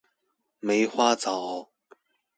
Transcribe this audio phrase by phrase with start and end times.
[0.61, 1.69] 梅花藻